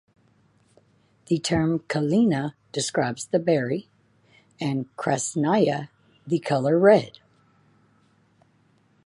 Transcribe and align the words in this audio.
The 1.27 1.37
term 1.37 1.77
"kalina" 1.81 2.55
describes 2.71 3.27
the 3.27 3.37
berry 3.37 3.87
and 4.59 4.87
"krasnaya" 4.97 5.89
the 6.25 6.39
color 6.39 6.79
red. 6.79 7.19